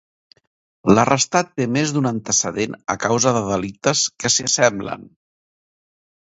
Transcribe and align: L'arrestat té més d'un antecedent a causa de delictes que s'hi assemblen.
L'arrestat 0.93 1.51
té 1.59 1.67
més 1.75 1.93
d'un 1.97 2.09
antecedent 2.11 2.73
a 2.95 2.97
causa 3.05 3.35
de 3.37 3.45
delictes 3.51 4.03
que 4.23 4.33
s'hi 4.37 4.49
assemblen. 4.49 5.07